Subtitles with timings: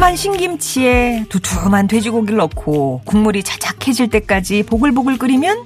[0.00, 5.64] 새콤한 신김치에 두툼한 돼지고기를 넣고 국물이 자작해질 때까지 보글보글 끓이면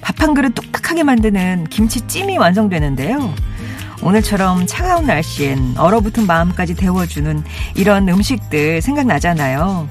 [0.00, 3.32] 밥 한 그릇 뚝딱하게 만드는 김치찜이 완성되는데요.
[4.02, 7.44] 오늘처럼 차가운 날씨엔 얼어붙은 마음까지 데워주는
[7.76, 9.88] 이런 음식들 생각나잖아요.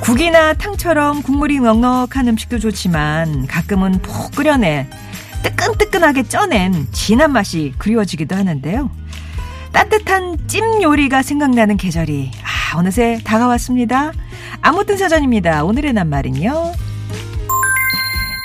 [0.00, 4.88] 국이나 탕처럼 국물이 넉넉한 음식도 좋지만 가끔은 푹 끓여내
[5.44, 8.90] 뜨끈뜨끈하게 쪄낸 진한 맛이 그리워지기도 하는데요.
[9.72, 12.30] 따뜻한 찜 요리가 생각나는 계절이
[12.72, 14.12] 아, 어느새 다가왔습니다.
[14.62, 15.64] 아무튼 사전입니다.
[15.64, 16.72] 오늘의 낱말은요.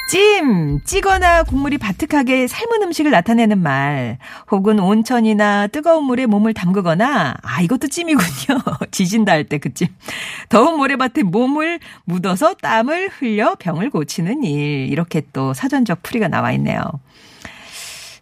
[0.10, 4.18] 찜, 찌거나 국물이 바특하게 삶은 음식을 나타내는 말,
[4.50, 8.58] 혹은 온천이나 뜨거운 물에 몸을 담그거나, 아, 이것도 찜이군요.
[8.92, 9.88] 지진다 할 때 그 찜.
[10.48, 14.88] 더운 모래밭에 몸을 묻어서 땀을 흘려 병을 고치는 일.
[14.90, 16.80] 이렇게 또 사전적 풀이가 나와 있네요.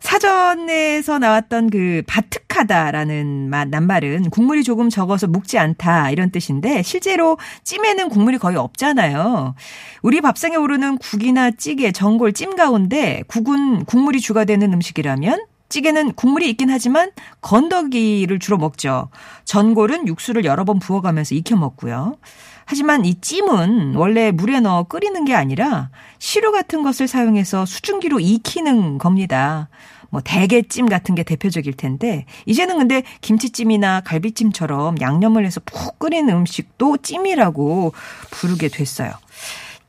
[0.06, 8.10] 사전에서 나왔던 그 바특하다라는 말, 낱말은 국물이 조금 적어서 묵지 않다 이런 뜻인데 실제로 찜에는
[8.10, 9.56] 국물이 거의 없잖아요.
[10.04, 16.52] 우리 밥상에 오르는 국이나 찌개, 전골, 찜 가운데 국은 국물이 주가 되는 음식이라면 찌개는 국물이
[16.52, 17.10] 있긴 하지만
[17.42, 19.10] 건더기를 주로 먹죠.
[19.46, 22.18] 전골은 육수를 여러 번 부어가면서 익혀 먹고요.
[22.66, 25.90] 하지만 이 찜은 원래 물에 넣어 끓이는 게 아니라
[26.20, 29.70] 시루 같은 것을 사용해서 수증기로 익히는 겁니다.
[30.16, 37.00] 뭐 대게찜 같은 게 대표적일 텐데 이제는 근데 김치찜이나 갈비찜처럼 양념을 해서 푹 끓이는 음식도
[37.00, 37.92] 찜이라고
[38.32, 39.12] 부르게 됐어요.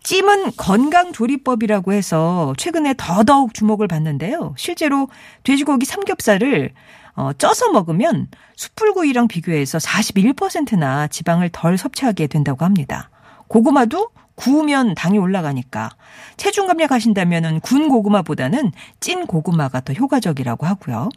[0.02, 4.56] 찜은 건강 조리법이라고 해서 최근에 더더욱 주목을 받는데요.
[4.58, 5.08] 실제로
[5.44, 6.72] 돼지고기 삼겹살을
[7.14, 13.10] 어, 쪄서 먹으면 숯불구이랑 비교해서 41%나 지방을 덜 섭취하게 된다고 합니다.
[13.46, 15.90] 고구마도 구우면 당이 올라가니까
[16.36, 21.08] 체중 감량하신다면은 군 고구마보다는 찐 고구마가 더 효과적이라고 하고요.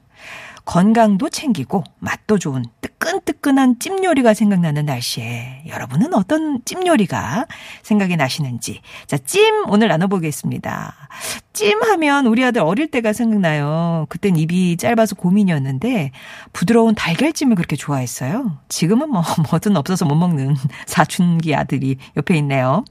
[0.66, 7.46] 건강도 챙기고 맛도 좋은 뜨끈뜨끈한 찜 요리가 생각나는 날씨에 여러분은 어떤 찜 요리가
[7.84, 10.96] 생각이 나시는지 자, 찜 오늘 나눠보겠습니다.
[11.54, 14.06] 찜 하면 우리 아들 어릴 때가 생각나요.
[14.10, 16.12] 그땐 입이 짧아서 고민이었는데
[16.54, 18.60] 부드러운 달걀찜을 그렇게 좋아했어요.
[18.70, 20.56] 지금은 뭐 뭐든 없어서 못 먹는
[20.86, 22.84] 사춘기 아들이 옆에 있네요.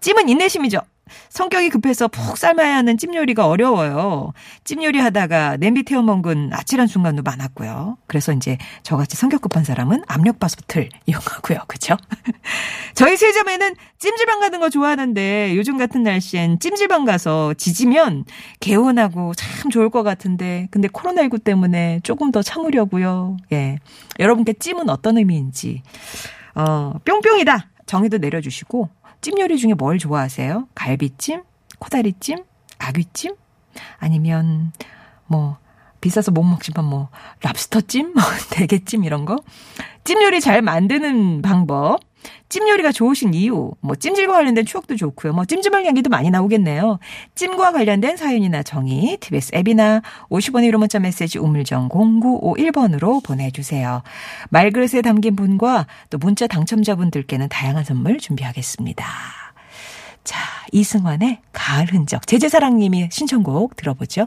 [0.00, 0.80] 찜은 인내심이죠.
[1.28, 4.32] 성격이 급해서 푹 삶아야 하는 찜 요리가 어려워요.
[4.64, 7.98] 찜 요리 하다가 냄비 태워 먹은 아찔한 순간도 많았고요.
[8.06, 11.60] 그래서 이제 저같이 성격 급한 사람은 압력밥솥을 이용하고요.
[11.66, 11.96] 그죠?
[12.94, 18.24] 저희 세자매는 찜질방 가는 거 좋아하는데 요즘 같은 날씨엔 찜질방 가서 지지면
[18.60, 23.36] 개운하고 참 좋을 것 같은데 근데 코로나19 때문에 조금 더 참으려고요.
[23.52, 23.78] 예.
[24.18, 25.82] 여러분께 찜은 어떤 의미인지
[26.54, 27.68] 어, 뿅뿅이다.
[27.86, 28.88] 정의도 내려주시고
[29.20, 30.68] 찜 요리 중에 뭘 좋아하세요?
[30.74, 31.42] 갈비찜?
[31.78, 32.44] 코다리찜?
[32.78, 33.34] 아귀찜?
[33.98, 34.72] 아니면
[35.26, 35.58] 뭐
[36.00, 37.08] 비싸서 못 먹지만 뭐
[37.42, 38.14] 랍스터찜?
[38.50, 39.36] 대게찜 이런 거?
[40.04, 42.00] 찜 요리 잘 만드는 방법
[42.48, 45.32] 찜 요리가 좋으신 이유, 뭐 찜질과 관련된 추억도 좋고요.
[45.32, 46.98] 뭐 찜질방 이야기도 많이 나오겠네요.
[47.34, 54.02] 찜과 관련된 사연이나 정의, TBS 앱이나 50원의 1호 문자 메시지 우물정 0951번으로 보내주세요.
[54.50, 59.04] 말그릇에 담긴 분과 또 문자 당첨자분들께는 다양한 선물 준비하겠습니다.
[60.24, 60.38] 자,
[60.72, 62.26] 이승환의 가을 흔적.
[62.26, 64.26] 제재사랑님이 신청곡 들어보죠.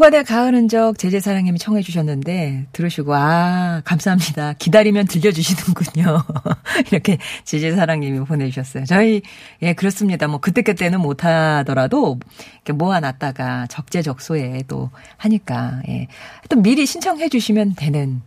[0.00, 4.54] 후반의 가을 흔적 제재사랑님이 청해 주셨는데 들으시고 아 감사합니다.
[4.54, 6.24] 기다리면 들려주시는군요.
[6.90, 8.86] 이렇게 제재사랑님이 보내주셨어요.
[8.86, 9.20] 저희
[9.60, 10.26] 예 그렇습니다.
[10.26, 12.18] 뭐 그때 그때는 못하더라도
[12.54, 14.88] 이렇게 모아놨다가 적재적소에 또
[15.18, 16.06] 하니까 예.
[16.48, 18.22] 또 미리 신청해 주시면 되는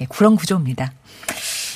[0.00, 0.92] 예, 그런 구조입니다.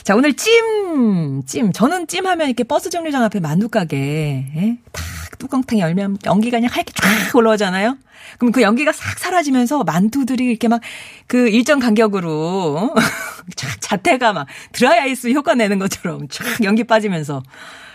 [0.03, 1.73] 자, 오늘 찜, 찜.
[1.73, 4.79] 저는 찜 하면 이렇게 버스 정류장 앞에 만두 가게, 예?
[4.91, 5.05] 탁
[5.43, 7.97] 뚜껑탕 열면 연기가 그냥 하얗게 쫙 올라오잖아요?
[8.39, 10.81] 그럼 그 연기가 싹 사라지면서 만두들이 이렇게 막
[11.27, 12.95] 그 일정 간격으로
[13.57, 17.43] 쫙 자태가 막 드라이 아이스 효과 내는 것처럼 쫙 연기 빠지면서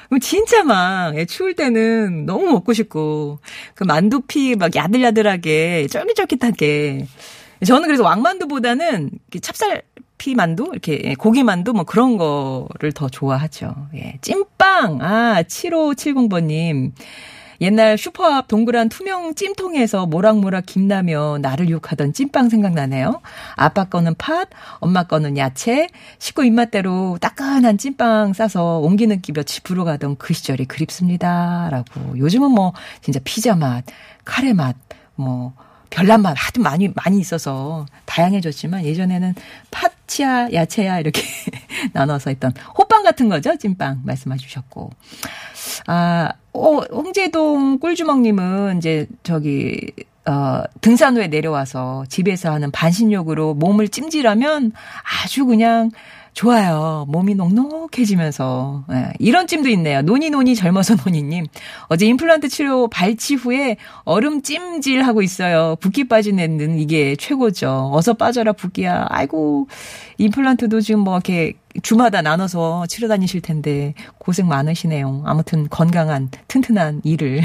[0.10, 3.40] 그럼 진짜 막 예, 추울 때는 너무 먹고 싶고
[3.76, 7.06] 그 만두피 막 야들야들하게 쫄깃쫄깃하게
[7.66, 9.84] 저는 그래서 왕만두보다는 찹쌀
[10.18, 13.76] 피만두 이렇게 예, 고기만두 뭐 그런 거를 더 좋아하죠.
[13.96, 14.18] 예.
[14.22, 15.00] 찐빵.
[15.02, 16.92] 아, 7570번 님.
[17.62, 23.22] 옛날 슈퍼 앞 동그란 투명 찜통에서 모락모락 김나며 나를 유혹하던 찐빵 생각나네요.
[23.56, 24.50] 아빠 거는 팥,
[24.80, 25.88] 엄마 거는 야채,
[26.20, 31.70] 식구 입맛대로 따끈한 찐빵 싸서 옮기는 끼 며칠 부러 가던 그 시절이 그립습니다.
[31.72, 32.18] 라고.
[32.18, 33.84] 요즘은 뭐 진짜 피자 맛,
[34.24, 34.76] 카레 맛,
[35.16, 35.54] 뭐
[35.90, 39.36] 별난 맛 하도 많이 많이 있어서 다양해졌지만 예전에는
[39.72, 41.22] 팥이야 야채야 이렇게
[41.94, 44.92] 나눠서 했던 호빵 같은 거죠 찐빵 말씀해 주셨고
[45.88, 49.92] 아 어, 홍제동 꿀주먹님은 이제 저기
[50.26, 54.74] 어, 등산 후에 내려와서 집에서 하는 반신욕으로 몸을 찜질하면
[55.24, 55.90] 아주 그냥
[56.38, 57.06] 좋아요.
[57.08, 58.86] 몸이 넉넉해지면서.
[58.92, 60.04] 예, 이런 찜도 있네요.
[60.04, 61.48] 노니노니 젊어서 노니님.
[61.88, 65.78] 어제 임플란트 치료 발치 후에 얼음 찜질 하고 있어요.
[65.80, 67.90] 붓기 빠지는 이게 최고죠.
[67.92, 69.08] 어서 빠져라 붓기야.
[69.10, 69.68] 아이고
[70.20, 75.24] 임플란트도 지금 뭐 이렇게 주마다 나눠서 치러 다니실 텐데 고생 많으시네요.
[75.26, 77.42] 아무튼 건강한 튼튼한 일을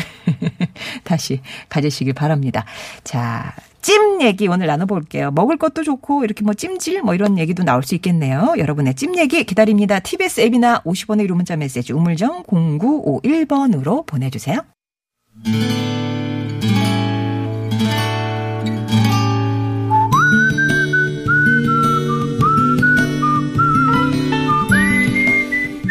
[1.04, 2.64] 다시 가지시길 바랍니다.
[3.04, 5.32] 자, 찜 얘기 오늘 나눠볼게요.
[5.32, 8.54] 먹을 것도 좋고 이렇게 뭐 찜질 뭐 이런 얘기도 나올 수 있겠네요.
[8.56, 9.98] 여러분의 찜 얘기 기다립니다.
[9.98, 14.60] TBS 앱이나 50원의 유료 문자 메시지 우물정 0951번으로 보내주세요.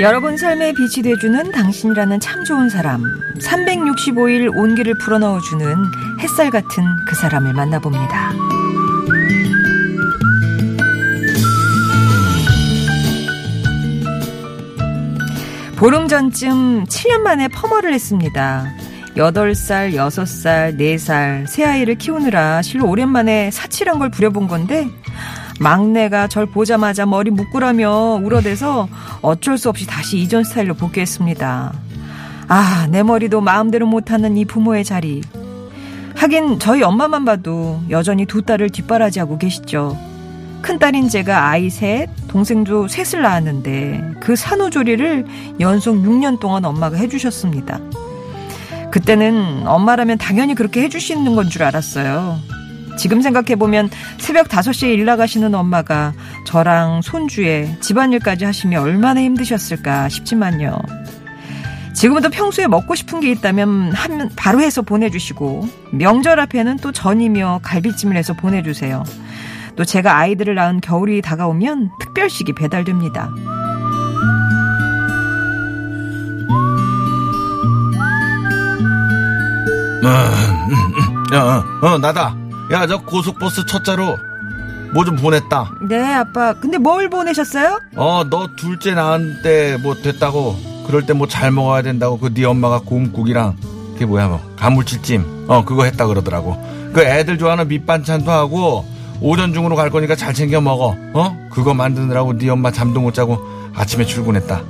[0.01, 3.03] 여러분 삶에 빛이 돼주는 당신이라는 참 좋은 사람.
[3.38, 5.75] 365일 온기를 불어넣어주는
[6.19, 8.31] 햇살 같은 그 사람을 만나봅니다.
[15.77, 18.65] 보름 전쯤 7년 만에 퍼머를 했습니다.
[19.15, 24.88] 8살, 6살, 4살, 새 아이를 키우느라 실로 오랜만에 사칠한 걸 부려본 건데,
[25.61, 28.87] 막내가 절 보자마자 머리 묶으라며 울어대서
[29.21, 31.73] 어쩔 수 없이 다시 이전 스타일로 복귀했습니다.
[32.47, 35.21] 아, 내 머리도 마음대로 못하는 이 부모의 자리.
[36.15, 39.95] 하긴 저희 엄마만 봐도 여전히 두 딸을 뒷바라지하고 계시죠.
[40.63, 45.25] 큰딸인 제가 아이 셋, 동생도 셋을 낳았는데 그 산후조리를
[45.59, 47.79] 연속 6년 동안 엄마가 해주셨습니다.
[48.91, 52.39] 그때는 엄마라면 당연히 그렇게 해주시는 건 줄 알았어요.
[52.97, 56.13] 지금 생각해보면 새벽 5시에 일 나가시는 엄마가
[56.45, 60.77] 저랑 손주에 집안일까지 하시며 얼마나 힘드셨을까 싶지만요.
[61.93, 68.15] 지금부터 평소에 먹고 싶은 게 있다면 한, 바로 해서 보내주시고 명절 앞에는 또 전이며 갈비찜을
[68.15, 69.03] 해서 보내주세요.
[69.75, 73.29] 또 제가 아이들을 낳은 겨울이 다가오면 특별식이 배달됩니다.
[80.03, 82.40] 어, 어, 어, 나다.
[82.71, 84.18] 야, 저 고속버스 첫 자로
[84.94, 85.69] 뭐 좀 보냈다.
[85.88, 86.53] 네, 아빠.
[86.53, 87.79] 근데 뭘 보내셨어요?
[87.95, 90.57] 어, 너 둘째 낳은데 뭐 됐다고.
[90.88, 93.56] 그럴 때 뭐 잘 먹어야 된다고 그 네 엄마가 곰국이랑
[93.94, 96.57] 그게 뭐야 뭐 가물치찜 어 그거 했다 그러더라고.
[96.94, 98.85] 그 애들 좋아하는 밑반찬도 하고
[99.21, 100.95] 오전 중으로 갈 거니까 잘 챙겨 먹어.
[101.13, 101.38] 어?
[101.51, 103.39] 그거 만드느라고 네 엄마 잠도 못 자고
[103.75, 104.62] 아침에 출근했다.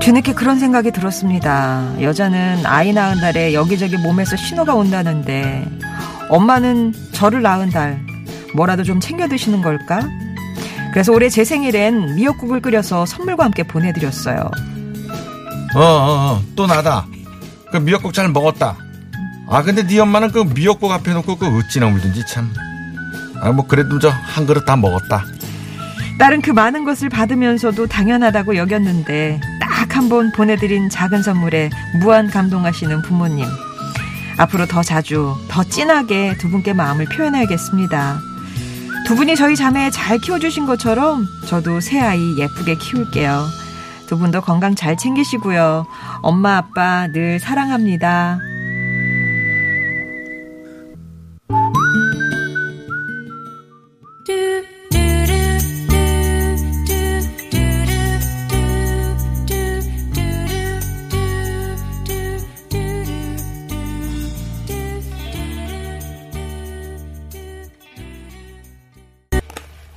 [0.00, 1.84] 뒤늦게 그런 생각이 들었습니다.
[2.00, 5.68] 여자는 아이 낳은 달에 여기저기 몸에서 신호가 온다는데
[6.28, 8.00] 엄마는 저를 낳은 달
[8.54, 10.00] 뭐라도 좀 챙겨 드시는 걸까?
[10.92, 14.38] 그래서 올해 제 생일엔 미역국을 끓여서 선물과 함께 보내드렸어요.
[15.74, 17.06] 어, 어, 어, 또 나다.
[17.70, 18.76] 그 미역국 잘 먹었다.
[19.50, 22.50] 아, 근데 네 엄마는 그 미역국 앞에 놓고 그 어찌나 울든지 참.
[23.40, 25.24] 아, 뭐 그래도 저 한 그릇 다 먹었다.
[26.18, 31.70] 딸은 그 많은 것을 받으면서도 당연하다고 여겼는데 딱 한 번 보내드린 작은 선물에
[32.00, 33.46] 무한 감동하시는 부모님.
[34.38, 38.20] 앞으로 더 자주, 더 진하게 두 분께 마음을 표현해야겠습니다.
[39.06, 43.46] 두 분이 저희 자매 잘 키워주신 것처럼 저도 새 아이 예쁘게 키울게요.
[44.06, 45.86] 두 분도 건강 잘 챙기시고요.
[46.22, 48.38] 엄마, 아빠 늘 사랑합니다.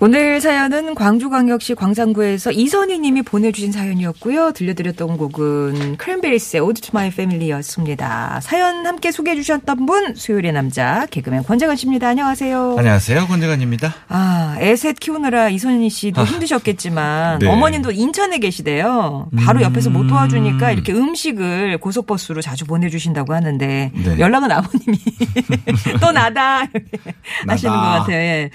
[0.04, 4.52] 오늘 사연은 광주광역시 광산구에서 이선희 님이 보내주신 사연이었고요.
[4.54, 8.40] 들려드렸던 곡은 크랜베리스의 Ode to My Family였습니다.
[8.42, 12.08] 사연 함께 소개해 주셨던 분 수요일의 남자 개그맨 권재관 씨입니다.
[12.08, 12.78] 안녕하세요.
[12.80, 13.28] 안녕하세요.
[13.28, 13.94] 권재관입니다.
[14.10, 17.48] 아, 애셋 키우느라 이선희 씨도 힘드셨겠지만 네.
[17.48, 19.30] 어머님도 인천에 계시대요.
[19.46, 24.18] 바로 옆에서 못 도와주니까 이렇게 음식을 고속버스로 자주 보내주신다고 하는데 네.
[24.20, 24.98] 연락은 아버님이
[26.02, 26.64] 또 나다
[27.48, 27.80] 하시는 것.
[27.80, 28.16] 같아요.
[28.18, 28.50] 예.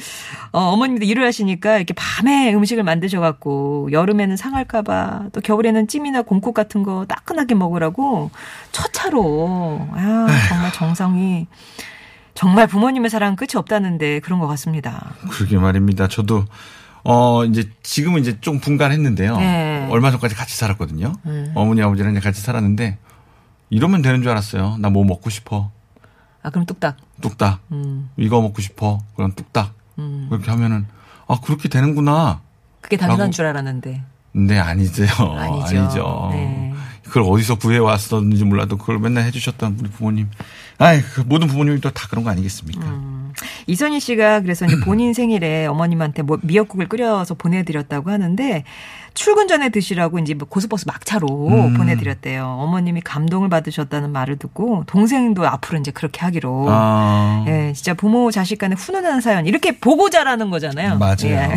[0.50, 6.54] 어, 어머님도 일을 하시 하시니까 이렇게 밤에 음식을 만드셔갖고 여름에는 상할까봐 또 겨울에는 찜이나 곰국
[6.54, 8.30] 같은 거 따끈하게 먹으라고
[8.72, 9.88] 첫 차로.
[9.92, 11.46] 아, 정말 정성이.
[12.34, 15.14] 정말 부모님의 사랑은 끝이 없다는데 그런 것 같습니다.
[15.30, 16.06] 그러게 말입니다.
[16.08, 16.44] 저도
[17.04, 19.36] 어 이제 지금은 이제 좀 분간했는데요.
[19.38, 19.88] 네.
[19.90, 21.12] 얼마 전까지 같이 살았거든요.
[21.54, 22.98] 어머니 아버지랑 이제 같이 살았는데
[23.70, 24.76] 이러면 되는 줄 알았어요.
[24.78, 25.70] 나 뭐 먹고 싶어.
[26.42, 26.96] 아, 그럼 뚝딱.
[27.20, 27.60] 뚝딱.
[27.72, 29.00] 음, 이거 먹고 싶어.
[29.16, 29.72] 그럼 뚝딱.
[29.98, 30.26] 음.
[30.30, 30.86] 그렇게 하면은
[31.28, 32.40] 아 그렇게 되는구나.
[32.80, 33.30] 그게 당연한.
[33.32, 34.02] 줄 알았는데.
[34.32, 35.04] 근데 아니죠.
[35.04, 35.78] 아니죠.
[35.78, 36.28] 아니죠.
[36.32, 36.65] 네.
[37.08, 40.28] 그걸 어디서 구해 왔었는지 몰라도 그걸 맨날 해주셨던 우리 부모님.
[40.78, 42.84] 아이, 그 모든 부모님이 또 다 그런 거 아니겠습니까?
[42.86, 43.32] 음.
[43.66, 48.64] 이선희 씨가 그래서 이제 본인 생일에 어머님한테 뭐 미역국을 끓여서 보내드렸다고 하는데
[49.14, 51.74] 출근 전에 드시라고 이제 뭐 고속버스 막차로 음.
[51.74, 52.44] 보내드렸대요.
[52.60, 56.66] 어머님이 감동을 받으셨다는 말을 듣고 동생도 앞으로 이제 그렇게 하기로.
[56.68, 60.98] 아, 예, 진짜 부모 자식 간의 훈훈한 사연 이렇게 보고 자라는 거잖아요.
[60.98, 61.16] 맞아요.
[61.24, 61.56] 예.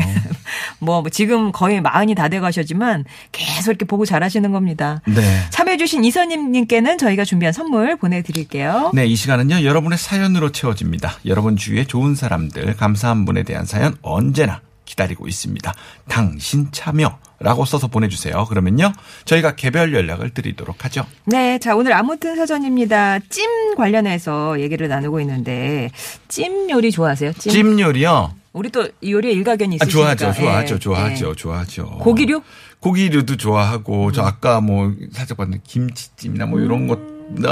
[0.79, 5.01] 뭐 지금 거의 마흔이 다 돼가셨지만 계속 이렇게 보고 자라시는 겁니다.
[5.05, 5.21] 네.
[5.49, 8.91] 참여해주신 이선님님께는 저희가 준비한 선물 보내드릴게요.
[8.93, 11.17] 네, 이 시간은요, 여러분의 사연으로 채워집니다.
[11.25, 15.73] 여러분 주위에 좋은 사람들, 감사한 분에 대한 사연 언제나 기다리고 있습니다.
[16.07, 18.45] 당신 참여 라고 써서 보내주세요.
[18.45, 18.91] 그러면요,
[19.25, 21.05] 저희가 개별 연락을 드리도록 하죠.
[21.25, 23.19] 네, 자 오늘 아무튼 사전입니다.
[23.29, 25.89] 찜 관련해서 얘기를 나누고 있는데
[26.27, 27.33] 찜 요리 좋아하세요?
[27.33, 27.51] 찜.
[27.51, 28.33] 찜 요리요?
[28.51, 30.15] 우리 또이 요리에 일가견이 아, 있으시니까.
[30.15, 31.35] 좋아하죠, 좋아하죠, 예, 좋아하죠, 예.
[31.35, 31.85] 좋아하죠.
[31.99, 32.41] 고기류?
[32.79, 36.99] 고기류도 좋아하고, 저 아까 뭐 살짝 봤는데 김치찜이나 뭐 이런 것,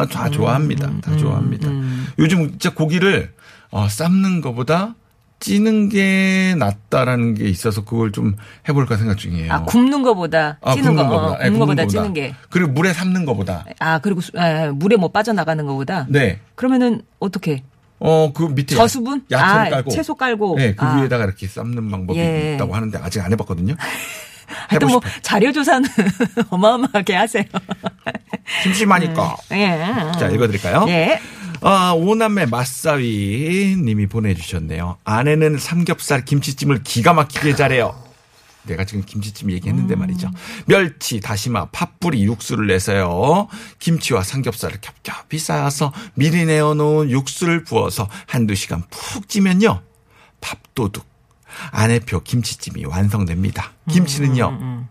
[0.10, 0.92] 다 좋아합니다.
[1.02, 1.70] 다 좋아합니다.
[2.18, 3.32] 요즘 진짜 고기를
[3.70, 4.96] 어, 삶는 것보다
[5.40, 8.36] 찌는 게 낫다라는 게 있어서 그걸 좀
[8.68, 9.54] 해볼까 생각 중이에요.
[9.54, 11.40] 아 굽는 거보다 아, 찌는 거, 굽는 어, 거보다.
[11.40, 11.88] 예, 굽는 거보다 거보다.
[11.88, 12.36] 찌는 게.
[12.50, 13.66] 그리고 물에 삶는 거보다.
[13.80, 16.08] 아 그리고 수- 아, 물에 뭐 빠져나가는 거보다.
[16.10, 16.40] 네.
[16.56, 17.64] 그러면은 어떻게?
[18.00, 19.24] 어, 그 밑에 저수분?
[19.32, 19.92] 야- 야채를 아, 깔고.
[19.92, 20.56] 채소 깔고.
[20.58, 21.00] 네, 그 아.
[21.00, 22.56] 위에다가 이렇게 삶는 방법이 예.
[22.56, 23.76] 있다고 하는데 아직 안 해봤거든요.
[24.70, 25.22] 하여튼 뭐 싶어요.
[25.22, 25.88] 자료 조사는
[26.50, 27.44] 어마어마하게 하세요.
[28.64, 29.36] 심심하니까.
[29.52, 29.78] 예.
[30.20, 30.86] 자, 읽어드릴까요?
[30.90, 31.20] 예.
[31.62, 34.98] 아, 오남매 맛사위 님이 보내주셨네요.
[35.04, 38.08] 아내는 삼겹살 김치찜을 기가 막히게 잘해요.
[38.64, 40.30] 내가 지금 김치찜 얘기했는데 말이죠.
[40.66, 43.48] 멸치, 다시마, 팥뿌리 육수를 내서요.
[43.80, 49.82] 김치와 삼겹살을 겹겹이 쌓아서 미리 내어놓은 육수를 부어서 한두 시간 푹 찌면요.
[50.42, 51.06] 밥도둑,
[51.72, 53.72] 아내표 김치찜이 완성됩니다.
[53.90, 54.88] 김치는요.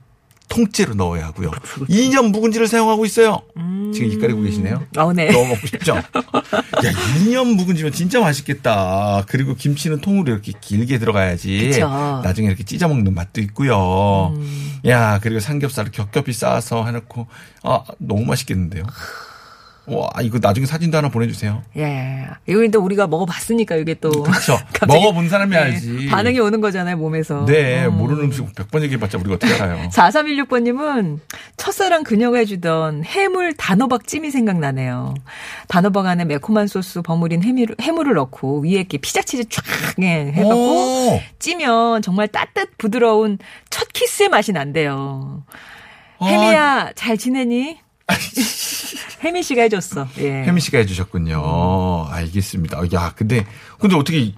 [0.49, 1.50] 통째로 넣어야 하고요.
[1.88, 3.43] 2년 묵은지를 사용하고 있어요.
[3.93, 4.83] 지금 입 가리고 계시네요.
[4.97, 5.31] 어, 네.
[5.31, 5.97] 너무 먹고 싶죠?
[5.97, 6.03] 야,
[7.19, 9.25] 2년 묵은지면 진짜 맛있겠다.
[9.29, 11.71] 그리고 김치는 통으로 이렇게 길게 들어가야지.
[11.71, 11.88] 그쵸.
[12.25, 14.35] 나중에 이렇게 찢어 먹는 맛도 있고요.
[14.37, 14.81] 음.
[14.87, 17.26] 야, 그리고 삼겹살을 겹겹이 쌓아서 해놓고,
[17.62, 18.85] 아, 너무 맛있겠는데요?
[19.88, 21.62] 와, 이거 나중에 사진도 하나 보내주세요.
[21.76, 22.26] 예.
[22.47, 24.11] 이거 근데 우리가 먹어봤으니까 이게 또.
[24.11, 24.59] 그렇죠.
[24.87, 26.07] 먹어본 사람이 네, 알지.
[26.11, 27.45] 반응이 오는 거잖아요, 몸에서.
[27.47, 27.90] 네, 어.
[27.90, 29.88] 모르는 음식 100번 얘기해봤자 우리가 어떻게 알아요.
[29.95, 31.21] 4316번님은
[31.57, 35.14] 첫사랑 그녀가 해주던 해물 단호박 찜이 생각나네요.
[35.69, 39.64] 단호박 안에 매콤한 소스 버무린 해물, 해물을 넣고 위에 이렇게 피자치즈 쫙
[40.02, 41.21] 예, 해갖고 오!
[41.38, 43.38] 찌면 정말 따뜻 부드러운
[43.71, 45.45] 첫 키스의 맛이 난대요.
[46.19, 46.26] 아.
[46.26, 47.78] 혜미야 잘 지내니?
[49.26, 50.06] 혜미 씨가 해줬어.
[50.18, 50.45] 예.
[50.45, 52.06] 혜미 씨가 해주셨군요.
[52.11, 52.78] 알겠습니다.
[52.95, 53.45] 야, 근데,
[53.80, 54.33] 근데 어떻게,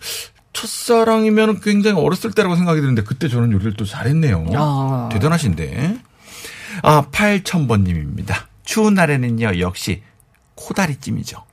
[0.55, 4.47] 첫사랑이면 굉장히 어렸을 때라고 생각이 드는데, 그때 저는 요리를 또 잘했네요.
[4.55, 5.09] 아.
[5.13, 5.99] 대단하신데.
[6.83, 8.47] 아, 8000번님입니다.
[8.65, 10.03] 추운 날에는요, 역시,
[10.55, 11.45] 코다리찜이죠.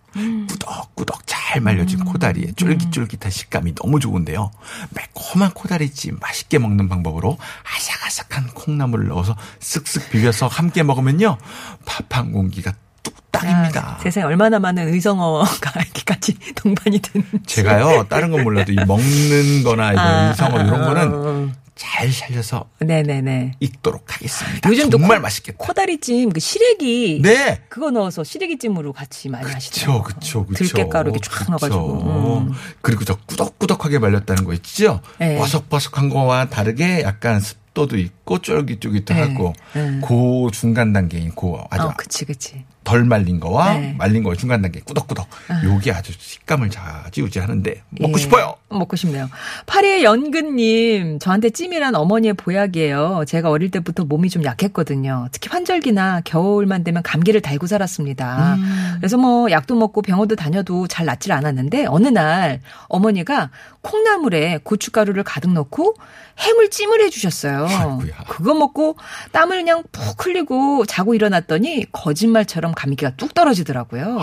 [0.47, 4.49] 꾸덕꾸덕 잘 말려진 코다리의 쫄깃쫄깃한 식감이 너무 좋은데요.
[4.91, 7.37] 매콤한 코다리찜 맛있게 먹는 방법으로
[7.75, 11.37] 아삭아삭한 콩나물을 넣어서 쓱쓱 비벼서 함께 먹으면요.
[11.85, 12.73] 밥 한 공기가
[13.05, 13.97] 뚝딱입니다.
[13.97, 15.45] 아, 세상에 얼마나 많은 의성어가
[15.81, 17.39] 이렇게 같이 동반이 되는지.
[17.45, 22.09] 제가요, 다른 건 몰라도 이 먹는 거나 이런 아, 이성어 이런 아, 거는 아, 잘
[22.11, 23.55] 살려서 네네네.
[23.59, 24.69] 읽도록 하겠습니다.
[24.69, 25.57] 요즘 또 정말 코- 맛있겠다.
[25.57, 27.61] 코다리찜 그 시래기 네.
[27.67, 30.03] 그거 넣어서 시래기찜으로 같이 많이 하시더라고요.
[30.03, 30.63] 그쵸, 그쵸.
[30.67, 31.49] 들깨가루 이렇게 쫙.
[31.49, 32.39] 넣어가지고.
[32.47, 32.53] 음.
[32.81, 35.01] 그리고 저 꾸덕꾸덕하게 말렸다는 거 있죠?
[35.19, 35.37] 네.
[35.37, 40.01] 버석버석한 거와 다르게 약간 습도도 있고 쫄깃쫄깃하고 네, 네.
[40.07, 42.63] 그 중간 단계인 그 아주 어, 그치 그치.
[42.85, 43.91] 덜 말린 거와 네.
[43.91, 43.97] 아.
[43.97, 45.27] 말린 거의 중간 단계 꾸덕꾸덕.
[45.65, 48.55] 요게 아주 식감을 좌지우지 하는데 먹고 예, 싶어요.
[48.69, 49.29] 먹고 싶네요.
[49.65, 53.25] 파리의 연근님, 저한테 찜이란 어머니의 보약이에요.
[53.27, 55.27] 제가 어릴 때부터 몸이 좀 약했거든요.
[55.31, 58.55] 특히 환절기나 겨울만 되면 감기를 달고 살았습니다.
[58.55, 58.95] 음.
[58.99, 63.49] 그래서 뭐 약도 먹고 병원도 다녀도 잘 낫질 않았는데 어느 날 어머니가
[63.81, 65.95] 콩나물에 고춧가루를 가득 넣고
[66.37, 67.65] 해물 찜을 해주셨어요.
[67.67, 68.17] 아이고야.
[68.27, 68.97] 그거 먹고
[69.31, 74.19] 땀을 그냥 푹 흘리고 자고 일어났더니 거짓말처럼 감기가 뚝 떨어지더라고요.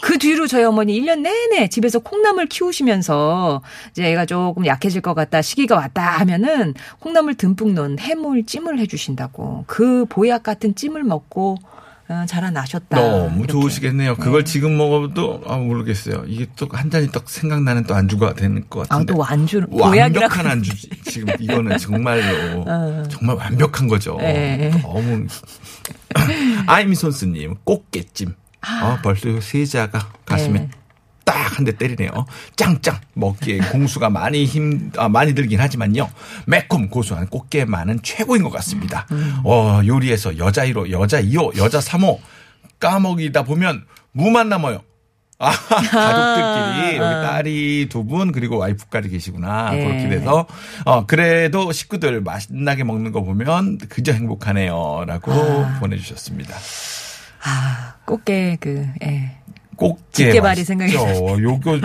[0.00, 5.42] 그 뒤로 저희 어머니 1년 내내 집에서 콩나물 키우시면서 이제 애가 조금 약해질 것 같다,
[5.42, 9.64] 시기가 왔다 하면은 콩나물 듬뿍 넣은 해물 찜을 해주신다고.
[9.66, 11.68] 그 보약 같은 찜을 먹고 어,
[12.26, 12.96] 자라나셨다.
[13.00, 13.52] 너무 이렇게.
[13.52, 14.16] 좋으시겠네요.
[14.16, 16.24] 그걸 지금 먹어도 아 모르겠어요.
[16.26, 19.12] 이게 또 한 잔이 딱 생각나는 또 안주가 되는 것 아, 같은데.
[19.12, 19.62] 또 안주.
[19.70, 20.72] 완벽한 안주.
[21.04, 22.64] 지금 이거는 정말로
[23.08, 24.16] 정말 완벽한 거죠.
[24.18, 24.70] 네.
[24.82, 25.26] 너무
[26.66, 28.34] 아이미 손스님 꽃게찜.
[28.62, 30.70] 아, 벌써 세자가 가슴에 네.
[31.24, 32.10] 딱 한 대 때리네요.
[32.56, 36.08] 짱짱 먹기에 공수가 많이 힘 아, 많이 들긴 하지만요.
[36.46, 39.06] 매콤 고소한 꽃게만은 최고인 것 같습니다.
[39.44, 42.18] 어, 요리에서 여자 1호, 여자 2호, 여자 3호
[42.78, 44.80] 까먹이다 보면 무만 남아요.
[45.38, 45.50] 아,
[45.90, 49.84] 가족들끼리 여기 딸이 두 분 그리고 와이프까지 계시구나 네.
[49.84, 50.46] 그렇게 돼서
[50.84, 55.32] 어 그래도 식구들 맛나게 먹는 거 보면 그저 행복하네요라고
[55.80, 56.54] 보내주셨습니다.
[57.44, 59.36] 아, 꽃게 그, 예.
[59.80, 60.64] 꽃게 집게발이 맛있죠.
[60.66, 60.94] 생각이
[61.42, 61.80] 요거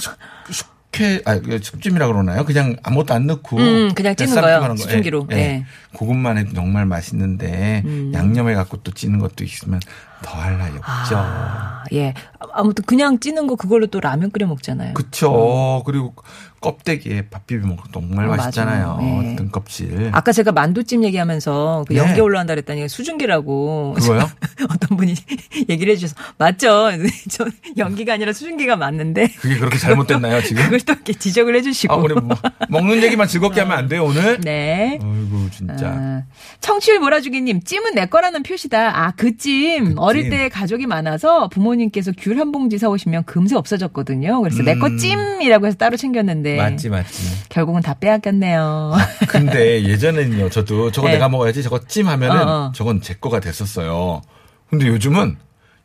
[0.00, 0.16] 숙-
[0.50, 2.44] 숙회 아 이거 숙찜이라 그러나요?
[2.44, 4.76] 그냥 아무것도 안 넣고 음, 그냥 찌는 거요.
[4.76, 5.28] 수증기로.
[5.32, 5.40] 예, 예.
[5.40, 5.64] 예.
[5.96, 8.10] 그것만 해도 정말 맛있는데 음.
[8.14, 9.80] 양념해 갖고 또 찌는 것도 있으면
[10.22, 11.16] 더할 나위 없죠.
[11.16, 12.14] 아, 예.
[12.52, 14.94] 아무튼 그냥 찌는 거 그걸로 또 라면 끓여 먹잖아요.
[14.94, 15.82] 그쵸.
[15.86, 16.14] 그리고
[16.60, 18.96] 껍데기에 밥 비벼 먹으면 정말 어, 맛있잖아요.
[19.00, 19.36] 네.
[19.36, 20.10] 등껍질.
[20.12, 22.00] 아까 제가 만두찜 얘기하면서 그 네.
[22.00, 24.28] 연기 올라온다 그랬더니 수증기라고 그거요?
[24.68, 25.14] 어떤 분이
[25.68, 26.90] 얘기를 해주셔서 맞죠?
[27.30, 27.46] 저
[27.76, 30.64] 연기가 아니라 수증기가 맞는데 그게 그렇게 잘못됐나요, 지금?
[30.64, 32.36] 그걸 또 이렇게 지적을 해주시고 아, 뭐,
[32.68, 34.40] 먹는 얘기만 즐겁게 하면 안 돼요, 오늘?
[34.40, 34.98] 네.
[35.00, 35.86] 아이고, 진짜.
[35.86, 36.22] 아,
[36.60, 38.98] 청취율 몰아주기님, 찜은 내 거라는 표시다.
[38.98, 39.96] 아, 그 찜.
[40.08, 44.40] 어릴 때 가족이 많아서 부모님께서 귤 한 봉지 사오시면 금세 없어졌거든요.
[44.42, 46.54] 그래서 내거 찜이라고 해서 따로 챙겼는데.
[46.54, 46.56] 음.
[46.56, 47.48] 맞지, 맞지.
[47.48, 48.92] 결국은 다 빼앗겼네요.
[49.28, 51.14] 근데 예전에는요, 저도 저거 네.
[51.14, 52.72] 내가 먹어야지, 저거 찜 하면은 어, 어.
[52.74, 54.22] 저건 제 거가 됐었어요.
[54.70, 55.36] 근데 요즘은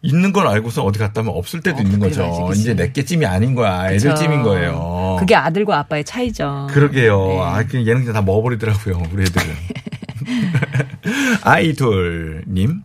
[0.02, 2.46] 있는 걸 알고서 어디 갔다 오면 없을 때도 어, 있는 거죠.
[2.48, 2.62] 그치.
[2.62, 3.92] 이제 내게 찜이 아닌 거야.
[3.92, 4.22] 애들 그쵸.
[4.24, 5.16] 찜인 거예요.
[5.20, 6.68] 그게 아들과 아빠의 차이죠.
[6.72, 7.28] 그러게요.
[7.28, 7.40] 네.
[7.42, 9.56] 아, 그 얘는 그냥 다 먹어버리더라고요, 우리 애들은.
[11.42, 12.82] 아이돌님.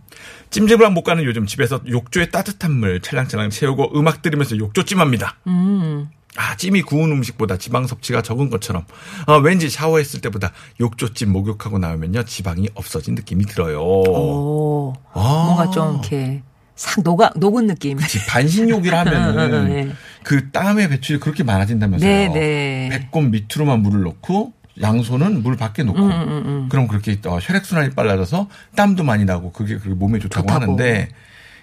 [0.50, 5.36] 찜질방 못 가는 요즘 집에서 욕조에 따뜻한 물 찰랑찰랑 채우고 음악 들으면서 욕조 찜합니다.
[5.46, 6.08] 음.
[6.36, 8.84] 아, 찜이 구운 음식보다 지방 섭취가 적은 것처럼
[9.26, 13.80] 아, 왠지 샤워했을 때보다 욕조찜 목욕하고 나오면요 지방이 없어진 느낌이 들어요.
[13.80, 14.94] 오.
[15.12, 15.44] 아.
[15.46, 16.42] 뭔가 좀 이렇게
[16.76, 17.98] 싹 녹아, 녹은 느낌.
[18.28, 19.10] 반신욕이라 네.
[19.16, 22.08] 하면은 그 땀의 배출이 그렇게 많아진다면서요.
[22.08, 22.88] 네, 네.
[22.90, 26.68] 배꼽 밑으로만 물을 넣고 양손은 물 밖에 놓고 음, 음, 음.
[26.68, 30.62] 그럼 그렇게 어, 혈액순환이 빨라져서 땀도 많이 나고 그게 그게 몸에 좋다고, 좋다고.
[30.62, 31.08] 하는데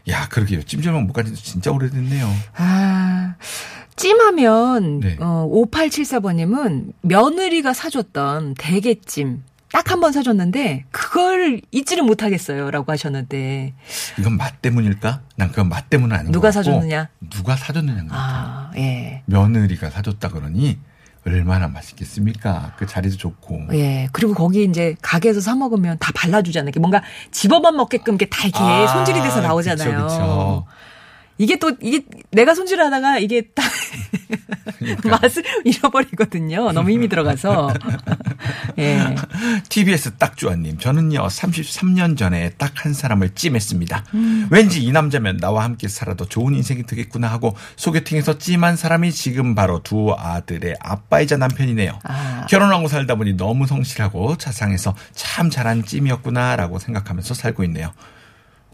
[0.10, 2.30] 야 그러게요 찜질방 못 간지 진짜 오래됐네요.
[2.58, 3.36] 아,
[3.96, 5.18] 찜하면, 네.
[5.20, 9.44] 어, 5874번님은 며느리가 사줬던 대게찜.
[9.72, 12.72] 딱 한 번 사줬는데, 그걸 잊지를 못하겠어요.
[12.72, 13.74] 라고 하셨는데.
[14.20, 15.22] 이건 맛 때문일까?
[15.38, 17.10] 난 그건 맛 때문은 아닌 누가 사줬느냐?
[17.30, 18.36] 누가 사줬느냐인 것 같아요.
[18.36, 19.24] 아, 예.
[19.26, 20.78] 며느리가 사줬다 그러니
[21.26, 22.74] 얼마나 맛있겠습니까?
[22.78, 23.68] 그 자리도 좋고.
[23.74, 24.08] 예.
[24.12, 26.72] 그리고 거기 이제 가게에서 사 먹으면 다 발라주잖아요.
[26.80, 30.04] 뭔가 집어만 먹게끔 이게 다 이렇게 아, 손질이 돼서 나오잖아요.
[30.04, 30.66] 그쵸, 그쵸.
[31.38, 33.66] 이게 또, 이게 내가 손질하다가 이게 딱
[34.80, 35.10] 그러니까.
[35.22, 36.72] 맛을 잃어버리거든요.
[36.72, 37.74] 너무 힘이 들어가서.
[38.80, 39.16] 예.
[39.70, 44.04] TBS 딱주아님, 저는요, 33년 전에 딱 한 사람을 찜했습니다.
[44.52, 49.82] 왠지 이 남자면 나와 함께 살아도 좋은 인생이 되겠구나 하고 소개팅에서 찜한 사람이 지금 바로
[49.82, 52.00] 두 아들의 아빠이자 남편이네요.
[52.04, 52.46] 아.
[52.48, 57.92] 결혼하고 살다 보니 너무 성실하고 자상해서 참 잘한 찜이었구나라고 생각하면서 살고 있네요.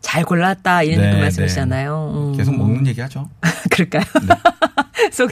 [0.01, 1.21] 잘 골랐다 이런 네, 그 네.
[1.21, 2.13] 말씀이시잖아요.
[2.15, 2.37] 음.
[2.37, 3.29] 계속 먹는 얘기 하죠.
[3.71, 4.03] 그럴까요?
[5.11, 5.31] 속,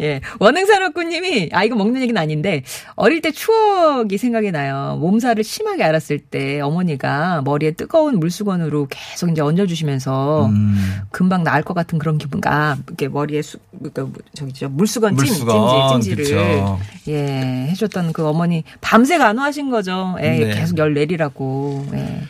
[0.00, 0.20] 예.
[0.40, 2.62] 원흥산업군님이, 아, 이거 먹는 얘기는 아닌데,
[2.96, 4.98] 어릴 때 추억이 생각이 나요.
[5.00, 11.00] 몸살을 심하게 앓았을 때 어머니가 머리에 뜨거운 물수건으로 계속 이제 얹어주시면서, 음.
[11.10, 15.16] 금방 나을 것 같은 그런 기분, 아, 이렇게 머리에 수, 그러니까 뭐 저기, 저 물수건
[15.16, 16.80] 찜, 물수건, 찜질, 찜질을, 그쵸.
[17.08, 20.16] 예, 해줬던 그 어머니, 밤새 간호하신 거죠.
[20.20, 20.54] 예, 네.
[20.54, 22.22] 계속 열 내리라고, 예.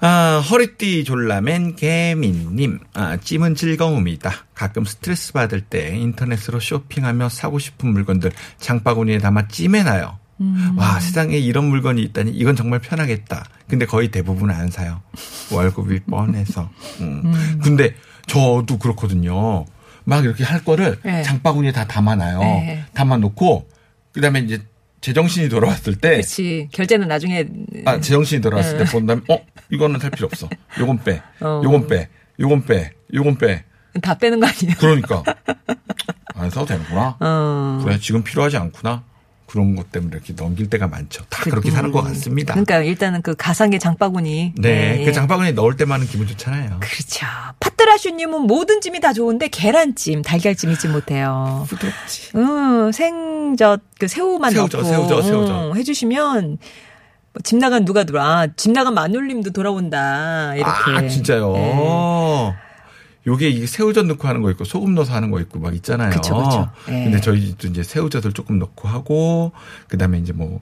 [0.00, 2.80] 아, 허리띠 졸라맨 개민님.
[2.94, 4.30] 아, 찜은 즐거움이다.
[4.54, 10.18] 가끔 스트레스 받을 때 인터넷으로 쇼핑하며 사고 싶은 물건들 장바구니에 담아 찜해놔요.
[10.76, 13.44] 와, 세상에 이런 물건이 있다니 이건 정말 편하겠다.
[13.68, 15.00] 근데 거의 대부분 안 사요.
[15.52, 16.68] 월급이 뻔해서.
[17.00, 17.60] 음.
[17.62, 17.94] 근데
[18.26, 19.64] 저도 그렇거든요.
[20.04, 21.22] 막 이렇게 할 거를 네.
[21.22, 22.40] 장바구니에 다 담아놔요.
[22.40, 22.84] 네.
[22.94, 23.68] 담아놓고
[24.12, 24.62] 그다음에 이제
[25.04, 26.70] 제정신이 돌아왔을 때 그렇지.
[26.72, 27.44] 결제는 나중에.
[27.84, 29.38] 아, 제정신이 돌아왔을 때본 다음에, 어,
[29.70, 30.48] 이거는 살 필요 없어.
[30.80, 31.20] 요건 빼.
[31.40, 31.60] 어.
[31.62, 32.08] 요건 빼.
[32.40, 32.92] 요건 빼.
[33.12, 33.64] 요건 빼.
[34.00, 34.74] 다 빼는 거 아니에요?
[34.78, 35.22] 그러니까.
[36.34, 37.18] 안 사도 되는구나.
[37.20, 37.82] 어.
[37.84, 39.04] 그래, 지금 필요하지 않구나.
[39.46, 41.22] 그런 것 때문에 이렇게 넘길 때가 많죠.
[41.28, 42.54] 다 그렇게 사는 것 같습니다.
[42.54, 44.54] 그러니까 일단은 그 가상의 장바구니.
[44.56, 45.00] 네.
[45.00, 45.12] 예, 그 예.
[45.12, 46.80] 장바구니에 넣을 때만은 기분 좋잖아요.
[46.80, 47.26] 그렇죠.
[47.60, 51.64] 팟 드라 파라슈님은 모든 찜이 다 좋은데 계란찜, 달걀찜 잊지 못해요.
[51.68, 52.36] 부드럽지.
[52.36, 55.70] 음, 생젓, 그 새우만 새우젓, 넣고 새우젓, 새우젓.
[55.72, 56.58] 음, 해주시면
[57.34, 58.46] 뭐집 나간 누가 들어와.
[58.56, 60.54] 집 나간 마눌님도 돌아온다.
[60.54, 60.70] 이렇게.
[60.70, 61.52] 아, 진짜요?
[61.52, 62.54] 네.
[63.26, 66.10] 요게 이게 새우젓 넣고 하는 거 있고 소금 넣어서 하는 거 있고 막 있잖아요.
[66.10, 66.68] 그쵸, 그쵸.
[66.88, 67.04] 예.
[67.04, 69.52] 근데 저희 집도 이제 새우젓을 조금 넣고 하고
[69.88, 70.60] 그다음에 이제 뭐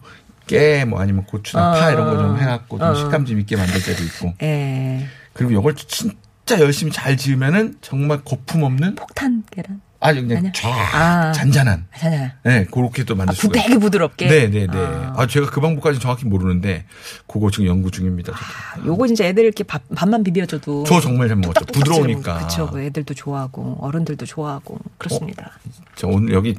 [0.48, 1.72] 깨 뭐 아니면 고추나 어.
[1.80, 2.94] 파 이런 거 좀 해갖고 좀 어.
[2.96, 5.06] 식감 좀 있게 만들 때도 있고 예.
[5.32, 6.14] 그리고 요걸 진짜
[6.60, 9.80] 열심히 잘 지으면은 정말 거품 없는 폭탄 계란.
[10.02, 10.52] 아주 그냥 아니야?
[10.52, 11.32] 쫙 아.
[11.32, 12.30] 잔잔한 괜찮아요.
[12.44, 13.68] 네 그렇게 또 아, 만들 부, 수가 있어요.
[13.68, 14.26] 되게 부드럽게.
[14.28, 14.78] 네 네 네.
[14.78, 15.14] 아.
[15.16, 15.26] 아.
[15.26, 16.84] 제가 그 방법까지 정확히 모르는데
[17.26, 18.32] 그거 지금 연구 중입니다.
[18.76, 18.86] 저도.
[18.86, 20.84] 요거 진짜 애들 이렇게 밥, 밥만 비벼줘도.
[20.86, 21.64] 저 정말 잘 먹었죠.
[21.66, 22.38] 부드러우니까.
[22.46, 22.68] 그쵸.
[22.70, 24.78] 그 애들도 좋아하고, 어른들도 좋아하고.
[24.98, 25.52] 그렇습니다.
[25.94, 26.54] 저 오늘 여기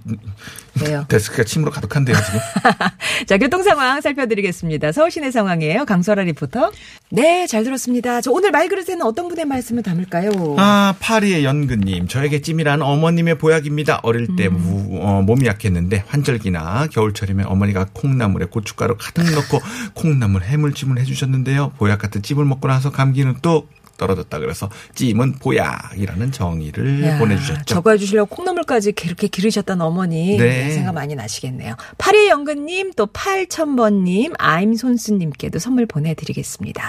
[0.81, 1.05] 왜요?
[1.09, 2.39] 데스크가 침으로 가득한데요 지금.
[3.27, 4.91] 자, 교통 상황 살펴드리겠습니다.
[4.91, 5.85] 서울 시내 상황이에요.
[5.85, 6.71] 강설아 리포터.
[7.09, 8.21] 네, 잘 들었습니다.
[8.21, 10.55] 저 오늘 말그릇에는 어떤 분의 말씀을 담을까요?
[10.57, 12.07] 아, 파리의 연근님.
[12.07, 13.99] 저에게 찜이란 어머님의 보약입니다.
[14.03, 14.57] 어릴 때 음.
[14.57, 19.59] 무- 어, 몸이 약했는데 환절기나 겨울철이면 어머니가 콩나물에 고춧가루 가득 넣고
[19.95, 21.73] 콩나물 해물찜을 해주셨는데요.
[21.77, 27.63] 보약 같은 찜을 먹고 나서 감기는 뚝 떨어졌다 그래서 찜은 보약이라는 정의를 야, 보내주셨죠.
[27.65, 30.71] 저거 해주시려고 콩나물까지 그렇게 기르셨던 어머니 네.
[30.71, 31.75] 생각 많이 나시겠네요.
[31.99, 36.83] 파리 연근님 또 8000번님 아임손스님께도 선물 보내드리겠습니다.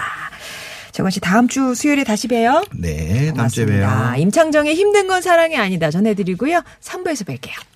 [0.94, 2.62] 정원 씨 다음 주 수요일에 다시 봬요.
[2.72, 4.12] 네, 다음 주에 고맙습니다.
[4.12, 4.22] 봬요.
[4.22, 6.62] 임창정의 힘든 건 사랑이 아니다 전해드리고요.
[6.80, 7.73] 3부에서 뵐게요.